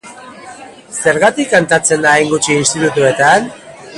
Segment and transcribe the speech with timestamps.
[1.01, 3.49] Zergatik kantatzen da hain gutxi institutuetan?